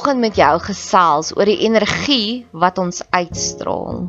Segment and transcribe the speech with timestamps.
[0.00, 4.08] Wil ver oggend met jou gesels oor die energie wat ons uitstraal.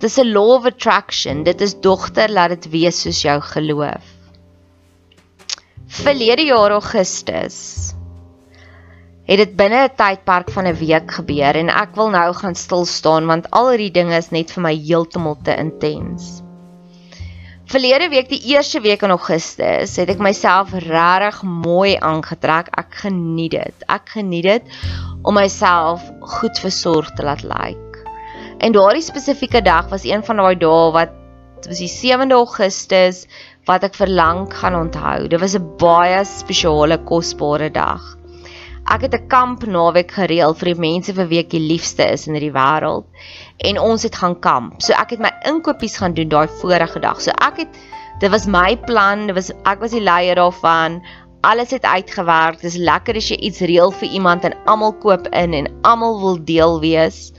[0.00, 1.44] Dis 'n law of attraction.
[1.44, 4.02] Dit is dogter laat dit wees soos jou geloof.
[5.88, 7.94] Verlede jaar Augustus
[9.26, 12.84] het dit binne 'n tydperk van 'n week gebeur en ek wil nou gaan stil
[12.84, 16.47] staan want al hierdie dinge is net vir my heeltemal te intens.
[17.68, 22.70] Verlede week die eerste week in Augustus het ek myself regtig mooi aangetrek.
[22.80, 23.84] Ek geniet dit.
[23.92, 24.78] Ek geniet dit
[25.20, 26.06] om myself
[26.38, 27.76] goed versorg te laat lyk.
[27.76, 28.14] Like.
[28.64, 31.12] En daardie spesifieke dag was een van daai dae wat
[31.68, 33.26] was die 7de Augustus
[33.68, 35.28] wat ek vir lank gaan onthou.
[35.28, 38.17] Dit was 'n baie spesiale kosbare dag.
[38.88, 42.26] Ek het 'n kamp naweek gereël vir die mense vir wie ek die liefste is
[42.26, 43.04] in hierdie wêreld
[43.70, 44.80] en ons het gaan kamp.
[44.80, 47.20] So ek het my inkopies gaan doen daai vorige dag.
[47.20, 47.76] So ek het
[48.20, 51.02] dit was my plan, dit was ek was die leier daarvan.
[51.42, 52.62] Alles het uitgewerk.
[52.62, 56.44] Dis lekker as jy iets reël vir iemand en almal koop in en almal wil
[56.44, 57.32] deel wees.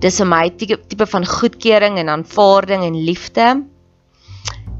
[0.00, 3.62] Dis vir my tipe tipe van goedkeuring en aanvaarding en liefde.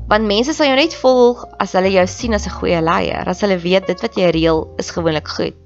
[0.09, 3.29] Want mense sal jou net volg as hulle jou sien as 'n goeie leier.
[3.29, 5.66] As hulle weet dit wat jy reël is gewoonlik goed.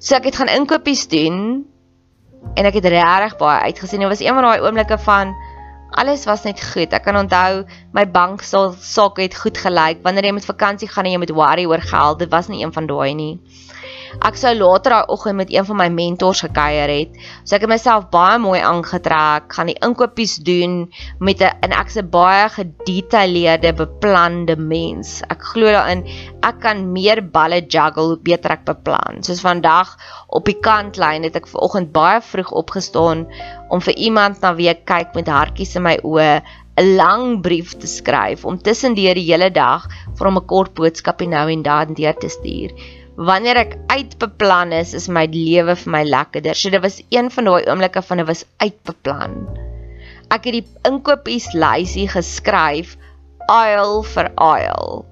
[0.00, 1.66] So ek het gaan inkopies doen
[2.56, 4.00] en ek het regtig baie uitgesien.
[4.00, 5.34] Dit was een van daai oomblikke van
[6.00, 6.94] alles was net goed.
[6.96, 10.00] Ek kan onthou my bank sake het goed gelyk.
[10.06, 12.72] Wanneer jy met vakansie gaan en jy moet worry oor geld, dit was nie een
[12.72, 13.34] van daai nie
[14.26, 17.16] ek sou later daai oggend met een van my mentors gekuier het.
[17.44, 21.96] So ek het myself baie mooi aangetrek, gaan die inkopies doen met 'n en ek's
[21.96, 25.22] 'n baie gedetailleerde, beplande mens.
[25.30, 26.04] Ek glo daarin
[26.42, 29.22] ek kan meer balle juggle hoe beter ek beplan.
[29.22, 29.96] Soos vandag
[30.28, 33.26] op die kantlyn het ek vanoggend baie vroeg opgestaan
[33.68, 36.42] om vir iemand na wie ek kyk met hartjies in my oë
[36.80, 41.28] 'n lang brief te skryf om tussendeur die hele dag vir hom 'n kort boodskapie
[41.28, 42.70] nou en dan deur te stuur
[43.20, 46.56] Wanneer ek uitbeplan is, is my lewe vir my lekkerder.
[46.56, 49.36] So dit was een van daai oomblikke van dit was uitbeplan.
[50.32, 52.96] Ek het die inkopies lysie geskryf
[53.50, 55.02] aisle vir aisle.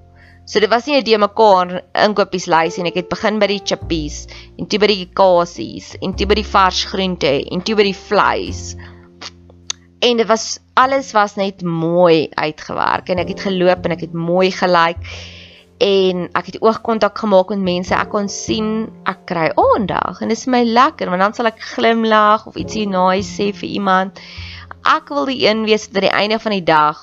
[0.49, 3.61] So dit was nie 'n de mekaar inkopies lys en ek het begin by die
[3.61, 4.25] chippies
[4.57, 7.99] en toe by die kasies en toe by die vars groente en toe by die
[8.07, 8.75] vleis.
[10.01, 14.13] En dit was alles was net mooi uitgewerk en ek het geloop en ek het
[14.13, 14.97] mooi gelyk
[15.79, 17.95] en ek het oogkontak gemaak met mense.
[17.95, 21.61] Ek kon sien ek kry aandag en dit is my lekker want dan sal ek
[21.73, 24.19] glimlag of ietsie nice sê vir iemand.
[24.83, 26.99] Ek wil die een wees wat aan die einde van die dag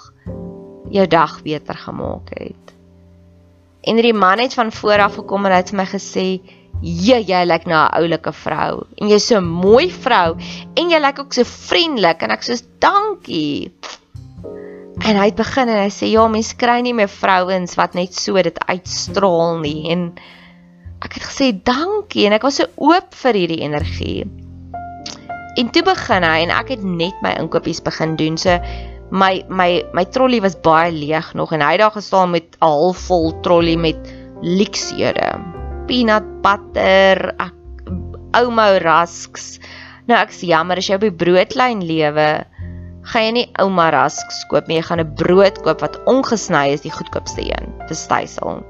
[0.93, 2.77] jou dag beter gemaak het.
[3.87, 6.27] En die man het van voor af gekom en hy het vir my gesê,
[6.83, 10.37] "Jy, jy lyk na 'n oulike vrou en jy's so 'n mooi vrou
[10.77, 13.73] en jy lyk ook so vriendelik." En ek sê, "Dankie."
[15.07, 18.15] En hy het begin en hy sê, "Ja, mense kry nie meer vrouens wat net
[18.15, 20.13] so dit uitstraal nie." En
[21.01, 24.27] ek het gesê, "Dankie." En ek was so oop vir hierdie energie.
[25.57, 28.37] En toe begin hy en ek het net my inkopies begin doen.
[28.37, 28.59] So
[29.11, 32.67] my my my trolly was baie leeg nog en hy het daar gestaan met 'n
[32.67, 33.97] halfvol trolly met
[34.43, 35.41] liksede.
[35.87, 37.35] Peanut butter,
[38.33, 39.61] ouma rusks.
[40.07, 42.45] Nou ek's jammer as jy op die broodlyn lewe,
[43.07, 46.83] gaan jy nie ouma rusks koop nie, jy gaan 'n brood koop wat ongesny is,
[46.83, 47.73] die goedkoopste een.
[47.89, 48.63] Dis stysel.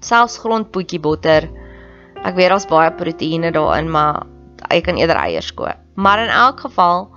[0.00, 1.48] Selfs grondpoetjie botter.
[2.24, 4.26] Ek weet daar's baie proteïene daarin, maar
[4.70, 5.76] jy kan eerder eiers koop.
[5.94, 7.14] Maar in elk geval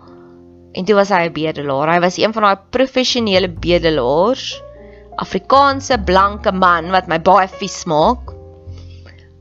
[0.77, 1.89] En toe was hy 'n bedelaar.
[1.89, 4.61] Hy was een van daai professionele bedelaars.
[5.15, 8.33] Afrikaanse blanke man wat my baie vies maak.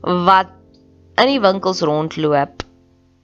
[0.01, 0.49] Wat
[1.21, 2.56] in die winkels rondloop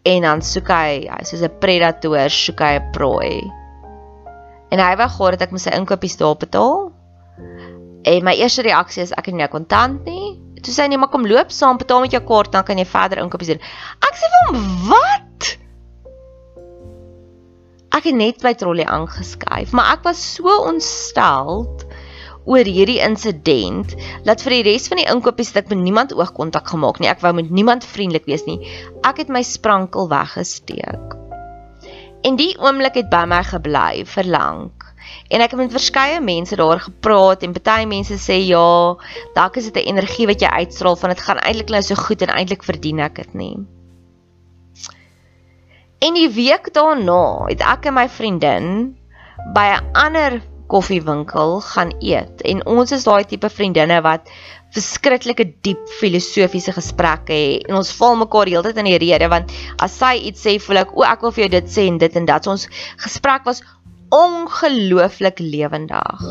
[0.04, 3.52] en dan soek hy, hy soos 'n predator, soek hy 'n prooi.
[4.72, 6.92] En hy wou gou dat ek my sy inkopies daar betaal.
[8.04, 10.40] En my eerste reaksie is ek het nie kontant nie.
[10.64, 12.86] Toe sê hy nee, maar kom loop saam, betaal met jou kaart dan kan jy
[12.86, 13.62] verder inkopies doen.
[14.02, 15.58] Ek sê vir hom, "Wat?"
[17.94, 21.86] ek het net my trolly aangeskuif, maar ek was so ontsteld
[22.46, 23.96] oor hierdie insident
[24.28, 27.10] dat vir die res van die inkopies ek met niemand oogkontak gemaak nie.
[27.12, 28.60] Ek wou met niemand vriendelik wees nie.
[29.08, 31.20] Ek het my sprankel weggesteek.
[32.24, 34.84] En die oomblik het by my gebly vir lank.
[35.30, 38.96] En ek het met verskeie mense daar gepraat en baie mense sê ja,
[39.36, 42.22] dalk is dit 'n energie wat jy uitstraal van dit gaan eintlik nou so goed
[42.22, 43.58] en eintlik verdien ek dit nie.
[46.00, 48.98] En die week daarna het ek en my vriendin
[49.54, 50.42] by 'n ander
[50.74, 52.42] koffiewinkel gaan eet.
[52.50, 54.30] En ons is daai tipe vriendinne wat
[54.74, 59.54] verskriklike diep filosofiese gesprekke het en ons val mekaar heeltyd in die rede want
[59.86, 62.18] as sy iets sê voel ek o ek wil vir jou dit sê en dit
[62.18, 62.46] en dat.
[62.48, 62.66] So ons
[63.06, 63.62] gesprek was
[64.14, 66.26] ongelooflik lewendig.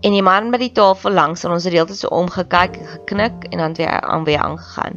[0.00, 3.66] En die man by die tafel langs ons het heeltyd so omgekyk en geknik en
[3.66, 4.96] dan weer aan weer aangegaan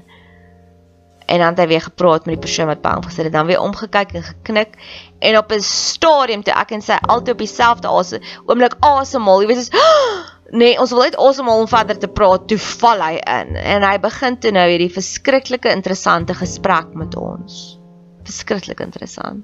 [1.25, 3.61] en dan het hy weer gepraat met die persoon wat bang gesit het, dan weer
[3.61, 4.77] omgekyk en geknik
[5.19, 9.47] en op 'n stadium toe ek en sy altyd op dieselfde asem oomblik asemhaal, jy
[9.47, 9.71] weet is
[10.61, 13.97] nee, ons wil net asemhaal om verder te praat, toe val hy in en hy
[13.99, 17.79] begin toe nou hierdie verskriklike interessante gesprek met ons.
[18.23, 19.43] Verskriklik interessant.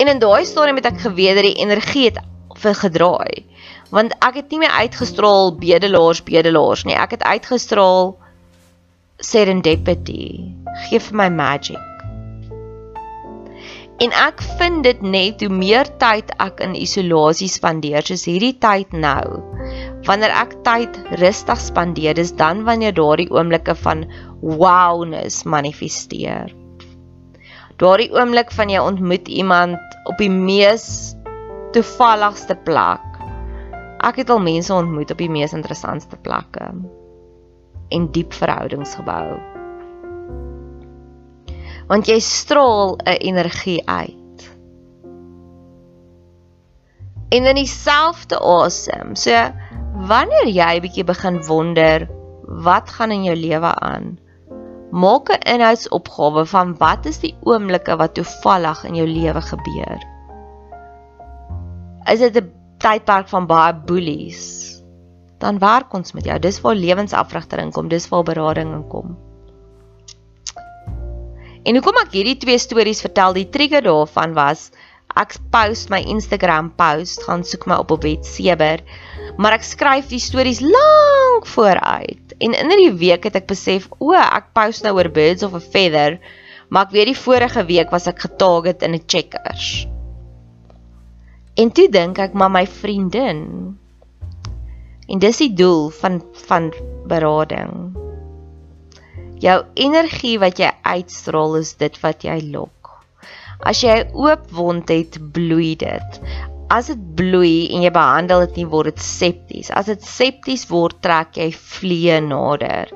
[0.00, 2.18] En in daai stadium het ek geweet dat die energie het
[2.60, 3.44] vir gedraai.
[3.90, 6.96] Want ek het nie meer uitgestraal bedelaars bedelaars nie.
[6.96, 8.14] Ek het uitgestraal
[9.20, 10.54] serendipity.
[10.88, 11.86] Geef vir my magic.
[14.00, 18.94] En ek vind dit net hoe meer tyd ek in isolasie spandeer, soos hierdie tyd
[18.96, 19.42] nou.
[20.08, 24.06] Wanneer ek tyd rustig spandeer, dis dan wanneer daardie oomblikke van
[24.40, 26.48] wowness manifesteer.
[27.80, 31.12] Daardie oomblik van jy ontmoet iemand op die mees
[31.76, 33.04] toevalligste plek.
[34.00, 36.72] Ek het al mense ontmoet op die mees interessantste plekke
[37.90, 39.38] en diep verhoudings gebou.
[41.90, 44.50] Want jy straal 'n energie uit.
[47.30, 49.14] En in dieselfde asem.
[49.14, 49.34] So
[50.06, 52.08] wanneer jy bietjie begin wonder
[52.66, 54.18] wat gaan in jou lewe aan?
[54.90, 59.98] Maak 'n inhoudsopgawe van wat is die oomblikke wat toevallig in jou lewe gebeur?
[62.10, 64.69] Is dit 'n tydperk van baie boelies?
[65.40, 66.38] Dan werk ons met jou.
[66.38, 69.16] Dis waar lewensafrigter inkom, dis waar berading inkom.
[71.64, 74.70] En hoekom ek hierdie twee stories vertel, die trigger daarvan was
[75.18, 78.82] ek post my Instagram post, gaan soek my op op Wet Seber,
[79.40, 82.36] maar ek skryf die stories lank vooruit.
[82.38, 85.62] En in hierdie week het ek besef, o, ek post nou oor birds of a
[85.62, 86.20] feather,
[86.70, 89.86] maar ek weet die vorige week was ek getarget in 'n checkers.
[91.58, 93.76] En toe dink ek, maar my vriendin,
[95.10, 96.70] En dis die doel van van
[97.10, 97.72] berading.
[99.42, 102.92] Jou energie wat jy uitstraal is dit wat jy lok.
[103.66, 106.20] As jy 'n oop wond het, bloei dit.
[106.70, 109.70] As dit bloei en jy behandel dit nie word dit septies.
[109.70, 112.94] As dit septies word, trek jy vliee nader.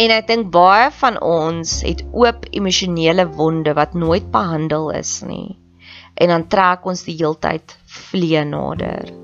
[0.00, 5.58] En ek dink baie van ons het oop emosionele wonde wat nooit behandel is nie.
[6.16, 9.19] En dan trek ons die heeltyd vlee nader.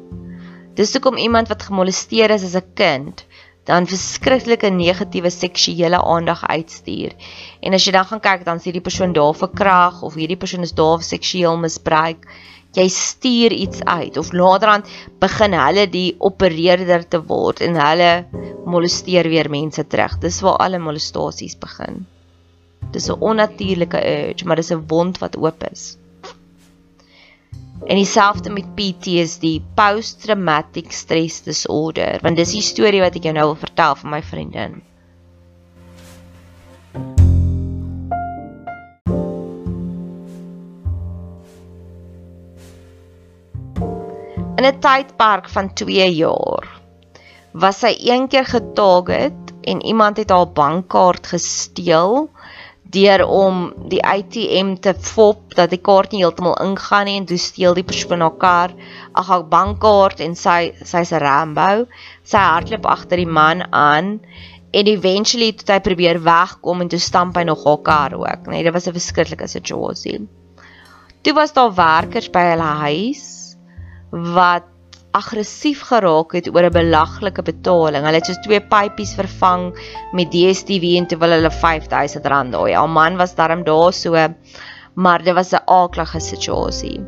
[0.76, 3.24] Dis hoekom iemand wat gemolesteer is as 'n kind
[3.66, 7.12] dan verskriklike negatiewe seksuele aandag uitstuur.
[7.60, 10.42] En as jy dan gaan kyk dan sien die persoon daar vir krag of hierdie
[10.42, 12.28] persoon is daar vir seksueel misbruik
[12.76, 14.88] jy stuur iets uit of naderhand
[15.22, 18.10] begin hulle die opereerder te word en hulle
[18.68, 20.18] molesteer weer mense terug.
[20.20, 22.04] Dis waar alle molestasies begin.
[22.92, 25.96] Dis 'n onnatuurlike urge, maar dis 'n wond wat oop is.
[27.84, 33.34] En dieselfde met PTSD, post traumatic stress disorder, want dis die storie wat ek jou
[33.36, 34.80] nou wil vertel van my vriendin.
[44.56, 46.64] In 'n tydperk van 2 jaar
[47.52, 52.30] was sy een keer getarget en iemand het haar bankkaart gesteel
[52.94, 57.38] deur om die ATM te fop dat die kaart nie heeltemal ingaan nie en toe
[57.40, 58.74] steel die persoon haar kar,
[59.12, 61.86] ag haar bankkaart en sy sy's 'n Rambo.
[62.22, 64.20] Sy hardloop agter die man aan
[64.72, 68.46] en eventually het hy probeer wegkom en toe stamp hy nog haar kar ook.
[68.46, 70.28] Nee, dit was 'n verskriklike situasie.
[71.22, 73.56] Toe was daar werkers by hulle huis
[74.10, 74.64] wat
[75.16, 78.04] aggressief geraak het oor 'n belaglike betaling.
[78.04, 79.72] Hulle het soos twee pypies vervang
[80.12, 82.74] met DStv en terwyl hulle R5000 daai.
[82.74, 84.12] Haar man was darm daar so,
[84.94, 87.00] maar dit was 'n aaklige situasie.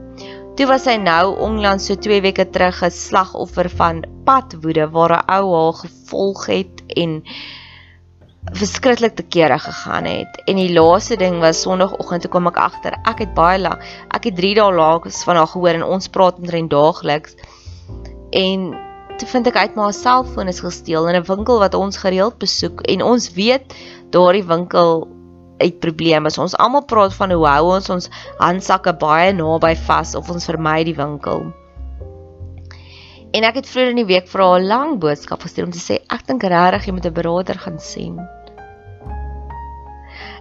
[0.56, 5.26] Toe was hy nou onlangs so 2 weke terug 'n slagoffer van padwoede waar 'n
[5.36, 7.22] ou haar gevolg het en
[8.52, 10.42] verskriklik te kere gegaan het.
[10.46, 13.82] En die laaste ding was sonoggend toe kom ek agter, ek het baie lank,
[14.14, 17.34] ek het 3 dae laas van haar gehoor en ons praat omtrent daagliks.
[18.30, 18.76] En
[19.18, 22.38] toe vind ek uit maar haar selfoon is gesteel in 'n winkel wat ons gereeld
[22.38, 23.74] besoek en ons weet
[24.10, 25.08] daardie winkel
[25.58, 26.30] het probleme.
[26.38, 30.84] Ons almal praat van hoe hou ons ons handsakke baie naby vas of ons vermy
[30.84, 31.52] die winkel.
[33.30, 35.82] En ek het vroeër in die week vir haar 'n lang boodskap gestuur om te
[35.82, 38.18] sê ek dink regtig jy moet 'n beraader gaan sien.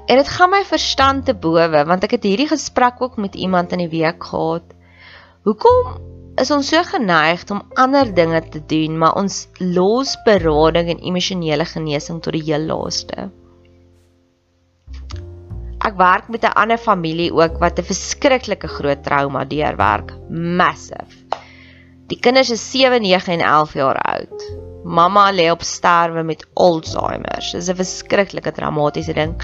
[0.07, 3.71] En dit gaan my verstand te bowe want ek het hierdie gesprek ook met iemand
[3.71, 4.63] in die week gehad.
[5.43, 5.99] Hoekom
[6.41, 11.65] is ons so geneig om ander dinge te doen, maar ons los berading en emosionele
[11.65, 13.29] genesing tot die heel laaste?
[15.87, 21.25] Ek werk met 'n ander familie ook wat 'n verskriklike groot trauma deurwerk, massive.
[22.07, 24.43] Die kinders is 7, 9 en 11 jaar oud.
[24.83, 27.39] Mamma lê op sterwe met Alzheimer.
[27.51, 29.35] Dis 'n verskriklike traumatiese ding.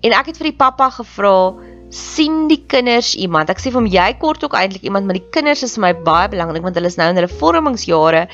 [0.00, 1.54] En ek het vir die pappa gevra,
[1.92, 3.50] sien die kinders iemand?
[3.52, 5.92] Ek sê vir hom jy kort ook eintlik iemand, maar die kinders is vir my
[6.06, 8.24] baie belangrik want hulle is nou in hulle vormingsjare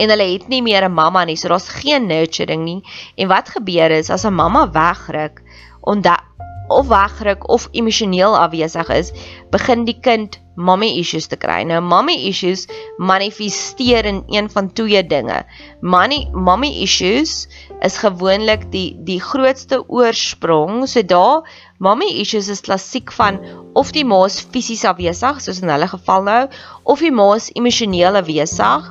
[0.00, 2.82] en hulle het nie meer 'n mamma nie, so daar's geen nurturing nie.
[3.16, 5.42] En wat gebeur is as 'n mamma wegruk,
[5.82, 6.20] omdat
[6.68, 9.12] of wegruk of emosioneel afwesig is,
[9.50, 11.62] begin die kind mommy issues te kry.
[11.68, 12.66] Nou mommy issues
[13.00, 15.42] manifesteer in een van twee dinge.
[15.80, 17.48] Money mommy issues
[17.80, 20.86] is gewoonlik die die grootste oorsprong.
[20.88, 21.48] So daar
[21.82, 23.40] mommy issues is klassiek van
[23.74, 26.42] of die ma is fisies afwesig, soos in hulle geval nou,
[26.84, 28.90] of die ma is emosioneel afwesig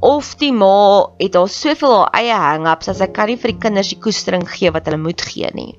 [0.00, 3.62] of die ma het al soveel haar eie hang-ups as sy kan nie vir die
[3.64, 5.72] kinders die koestering gee wat hulle moet gee nie.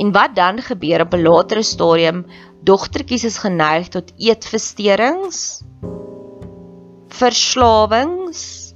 [0.00, 2.24] En wat dan gebeur op 'n latere stadium?
[2.64, 5.62] Dogtertjies is geneig tot eetversteurings,
[7.08, 8.74] verslawings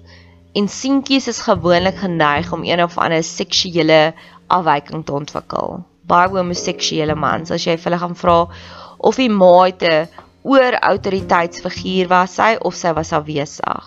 [0.54, 4.14] en seentjies is gewoonlik geneig om een of ander seksuele
[4.48, 5.84] afwyking te ontwikkel.
[6.06, 8.38] Baie homoseksuele mans, as jy hulle gaan vra
[8.98, 10.08] of die ma het 'n
[10.46, 13.86] oor autoriteitsfiguur was sy of sy was afwesig.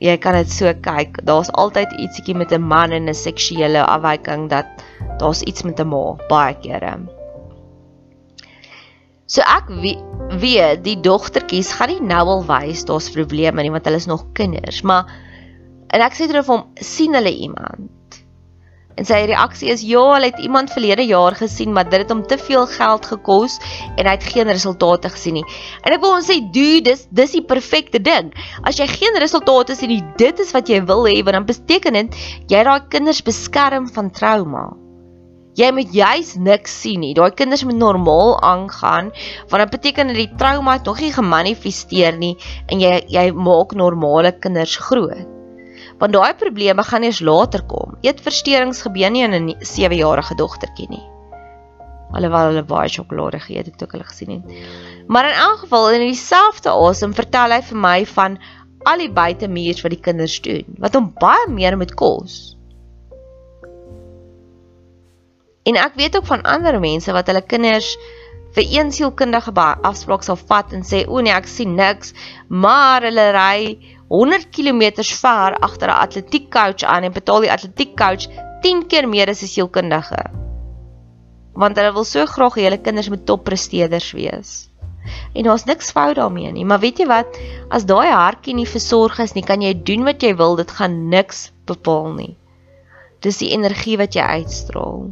[0.00, 4.48] Jy kan dit so kyk, daar's altyd ietsiekie met 'n man en 'n seksuele afwyking
[4.48, 4.66] dat
[5.18, 6.94] daar's iets met 'n ma baie kere.
[9.26, 9.68] So ek
[10.40, 14.24] weet die dogtertjies gaan nie nou al wys daar's probleme nie want hulle is nog
[14.32, 15.04] kinders, maar
[15.90, 17.97] en ek sê dit vir hom sien hulle iemand.
[18.98, 22.24] En sy reaksie is ja, hulle het iemand verlede jaar gesien, maar dit het hom
[22.26, 23.58] te veel geld gekos
[23.94, 25.44] en hy het geen resultate gesien nie.
[25.84, 28.32] En ek wil hom sê, "Dude, dis dis die perfekte ding.
[28.64, 31.92] As jy geen resultate sien nie, dit is wat jy wil hê, want dan beteken
[31.92, 32.14] dit
[32.48, 34.74] jy raai kinders beskerm van trauma."
[35.58, 37.14] Jy moet juis niks sien nie.
[37.14, 39.10] Daai kinders moet normaal aangaan
[39.48, 42.36] want dit beteken dat die trauma nog nie gemanifesteer nie
[42.66, 45.37] en jy jy maak normale kinders groot.
[45.98, 47.96] Want daai probleme gaan eers later kom.
[48.06, 51.06] Eetversteurings gebeur nie in 'n 7-jarige dogtertjie nie.
[52.12, 54.44] Alhoewel hulle baie sjokolade geëet het, ek hulle gesien het.
[55.08, 58.38] Maar in elk geval in dieselfde asem vertel hy vir my van
[58.88, 62.56] al die buitemuurs wat die kinders doen wat hom baie meer moet kos.
[65.68, 67.90] En ek weet ook van ander mense wat hulle kinders
[68.56, 69.52] vir een sielkundige
[69.90, 72.14] afspraak sal vat en sê o nee ek sien niks,
[72.48, 73.60] maar hulle ry
[74.08, 78.28] 100 km ver agter 'n atletiekcoach aan en betaal die atletiekcoach
[78.62, 80.22] 10 keer meer as 'n sielkundige.
[81.52, 84.70] Want hulle wil so graag hê hulle kinders moet toppresteerders wees.
[85.34, 87.38] En daar's niks fout daarmee nie, maar weet jy wat?
[87.70, 91.08] As daai hartjie nie versorg is nie, kan jy doen wat jy wil, dit gaan
[91.08, 92.36] niks bepaal nie.
[93.20, 95.08] Dis die energie wat jy uitstraal.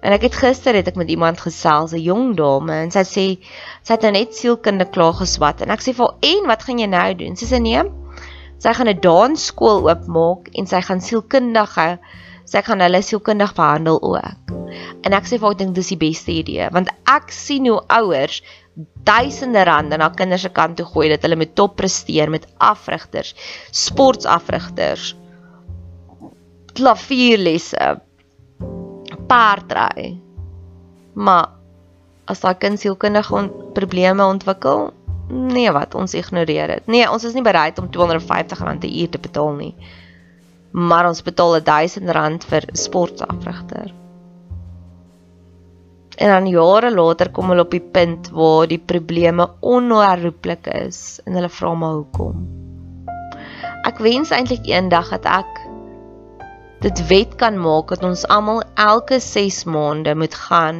[0.00, 3.24] En ek het gister het ek met iemand gesels, 'n jong dame, en sy sê
[3.82, 6.78] sy het nou net sielkunde klaar geswat en ek sê vir haar, "En wat gaan
[6.78, 7.82] jy nou doen?" Sy sê, "Nee,
[8.58, 11.98] sy gaan 'n dansskool oopmaak en sy gaan sielkundige
[12.44, 14.56] sy gaan hulle sielkundig behandel ook."
[15.04, 17.82] En ek sê vir haar, "Ek dink dis die beste idee, want ek sien hoe
[17.88, 18.42] ouers
[19.04, 23.34] duisende rande na kinders se kant toe gooi dat hulle met top presteer met afrigters,
[23.70, 25.16] sportafrigters,
[26.72, 28.00] klavierlesse,
[29.30, 30.14] perdry.
[31.14, 31.48] Maar
[32.30, 34.90] as daai kind sielkundige on probleme ontwikkel,
[35.30, 36.90] nee wat, ons ignoreer dit.
[36.90, 39.74] Nee, ons is nie bereid om R250 'n uur te betaal nie.
[40.72, 43.94] Maar ons betaal R1000 vir sportafrigter.
[46.20, 51.38] En dan jare later kom hulle op die punt waar die probleme onherroepelik is en
[51.38, 52.42] hulle vra maar hoekom.
[53.88, 55.59] Ek wens eintlik eendag dat ek
[56.80, 60.78] dit wet kan maak dat ons almal elke 6 maande moet gaan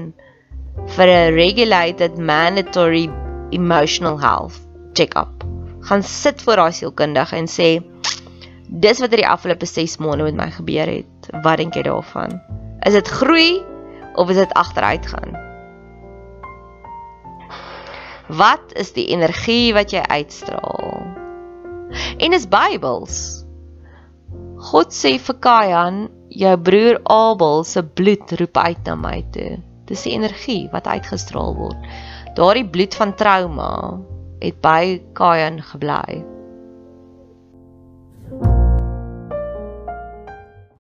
[0.96, 3.10] vir 'n regulated mandatory
[3.50, 4.56] emotional health
[4.92, 5.44] check-up.
[5.80, 7.68] Gaan sit voor daai sielkundige en sê
[8.68, 11.30] dis wat in die afgelope 6 maande met my gebeur het.
[11.42, 12.40] Wat dink jy daarvan?
[12.80, 13.62] Is dit groei
[14.14, 15.36] of is dit agteruit gaan?
[18.28, 21.02] Wat is die energie wat jy uitstraal?
[22.18, 23.39] En is Bybels
[24.60, 26.02] God sê vir Kaian,
[26.36, 29.56] jou broer Abel se bloed roep uit na my toe.
[29.88, 31.90] Dis die energie wat uitgestraal word.
[32.36, 33.72] Daardie bloed van trauma
[34.44, 36.24] het by Kaian gebly.
[38.30, 38.59] thank you